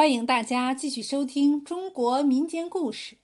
[0.00, 3.18] 欢迎大家继续收听中国民间故事。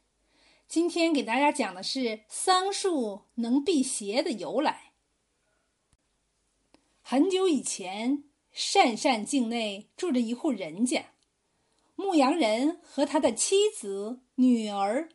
[0.68, 4.92] 今天给大家讲的是桑树能辟邪的由来。
[7.00, 11.14] 很久以前，鄯善境内住着一户人家，
[11.94, 15.08] 牧羊人和他的妻子、女儿。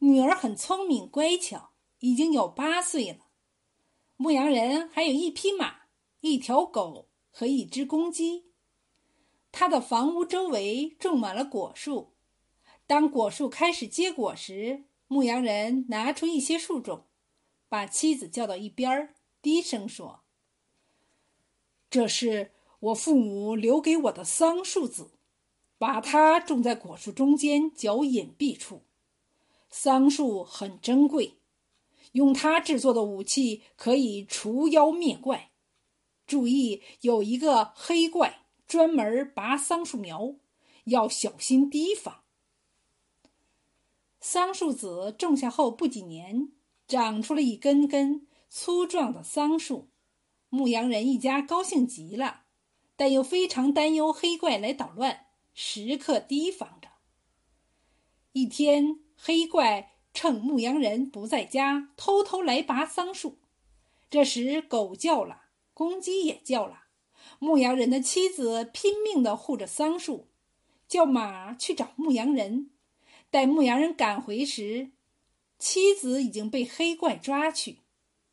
[0.00, 3.20] 女儿很聪明乖巧，已经有八岁了。
[4.18, 5.76] 牧羊人还有一匹马、
[6.20, 8.51] 一条狗和一只公鸡。
[9.52, 12.14] 他的房屋周围种满了果树。
[12.86, 17.04] 当果树开始结果时，牧羊人拿出一些树种，
[17.68, 20.22] 把妻子叫到一边，低声说
[21.88, 25.12] ：“这是我父母留给我的桑树籽，
[25.78, 28.82] 把它种在果树中间较隐蔽处。
[29.68, 31.36] 桑树很珍贵，
[32.12, 35.52] 用它制作的武器可以除妖灭怪。
[36.26, 38.40] 注意，有一个黑怪。”
[38.72, 40.36] 专门拔桑树苗，
[40.84, 42.22] 要小心提防。
[44.18, 46.52] 桑树子种下后不几年，
[46.88, 49.90] 长出了一根根粗壮的桑树。
[50.48, 52.44] 牧羊人一家高兴极了，
[52.96, 56.88] 但又非常担忧黑怪来捣乱，时刻提防着。
[58.32, 63.36] 一天，黑怪趁牧羊人不在家，偷偷来拔桑树。
[64.08, 65.42] 这时，狗叫了，
[65.74, 66.81] 公鸡也叫了。
[67.38, 70.28] 牧羊人的妻子拼命地护着桑树，
[70.88, 72.70] 叫马去找牧羊人。
[73.30, 74.90] 待牧羊人赶回时，
[75.58, 77.78] 妻子已经被黑怪抓去，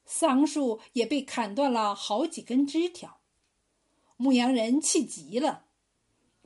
[0.05, 3.21] 桑树也被砍断了好几根枝条。
[4.17, 5.65] 牧羊人气急了，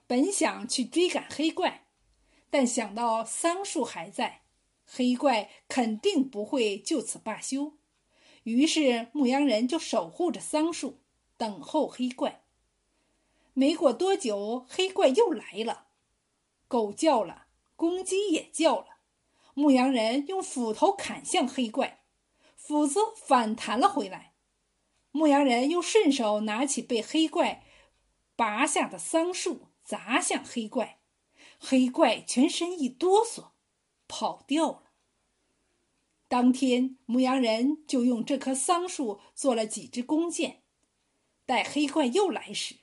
[0.05, 1.87] 本想去追赶黑怪，
[2.51, 4.43] 但想到桑树还在，
[4.85, 7.73] 黑怪肯定不会就此罢休，
[8.43, 10.99] 于是牧羊人就守护着桑树，
[11.43, 12.45] 等候黑怪。
[13.51, 15.87] 没过多久，黑怪又来了，
[16.69, 18.99] 狗叫了，公鸡也叫了。
[19.53, 22.05] 牧羊人用斧头砍向黑怪，
[22.55, 24.35] 斧子反弹了回来。
[25.11, 27.65] 牧羊人又顺手拿起被黑怪
[28.37, 31.01] 拔下的桑树，砸向黑怪，
[31.59, 33.49] 黑怪全身一哆嗦，
[34.07, 34.83] 跑掉了。
[36.29, 40.62] 当天，牧羊人就用这棵桑树做了几支弓箭，
[41.45, 42.75] 待黑怪又来时。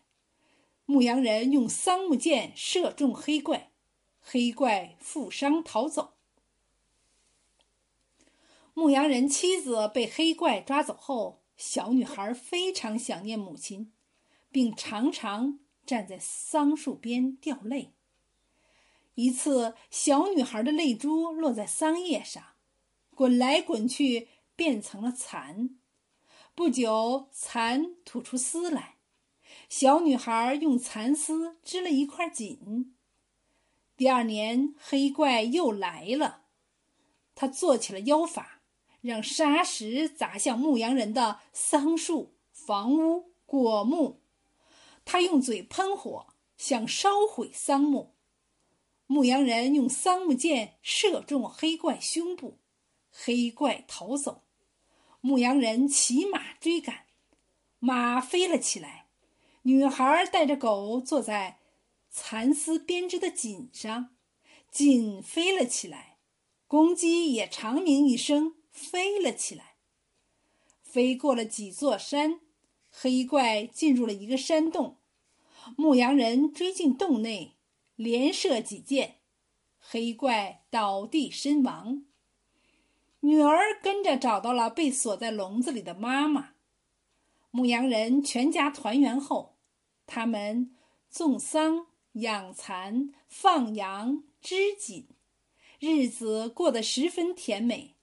[0.86, 3.70] 牧羊人用桑木箭射中黑怪，
[4.20, 6.14] 黑怪负伤逃走。
[8.74, 13.92] 牧羊人妻子被黑怪抓走后，小女孩非常想念母亲，
[14.50, 17.94] 并常常站在桑树边掉泪。
[19.14, 22.42] 一次，小女孩的泪珠落在桑叶上，
[23.14, 25.79] 滚来滚去，变成了蚕。
[26.54, 28.96] 不久，蚕吐出丝来。
[29.68, 32.94] 小女孩用蚕丝织了一块锦。
[33.96, 36.42] 第二年，黑怪又来了，
[37.34, 38.62] 他做起了妖法，
[39.00, 44.22] 让沙石砸向牧羊人的桑树、房屋、果木。
[45.04, 48.16] 他用嘴喷火，想烧毁桑木。
[49.06, 52.58] 牧羊人用桑木箭射中黑怪胸部，
[53.10, 54.44] 黑怪逃走。
[55.20, 57.06] 牧羊人骑马追赶，
[57.78, 59.06] 马飞了起来。
[59.62, 61.58] 女孩带着狗坐在
[62.10, 64.16] 蚕丝编织的锦上，
[64.70, 66.18] 锦飞了起来。
[66.66, 69.74] 公鸡也长鸣一声，飞了起来。
[70.82, 72.40] 飞过了几座山，
[72.90, 74.98] 黑怪进入了一个山洞。
[75.76, 77.56] 牧羊人追进洞内，
[77.96, 79.20] 连射几箭，
[79.78, 82.06] 黑怪倒地身亡。
[83.20, 86.50] 女儿跟着找到了被锁在笼子里的妈妈。
[87.50, 89.56] 牧羊人全家团圆后，
[90.06, 90.74] 他们
[91.10, 95.08] 种桑、养蚕、放羊、织锦，
[95.78, 97.96] 日子过得十分甜美。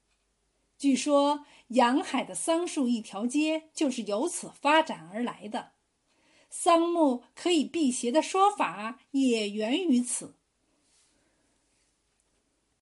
[0.77, 5.71] 据说，洋海的桑树一条街就是由此发展而来的。
[6.49, 10.36] 桑木可以辟邪的说法也源于此。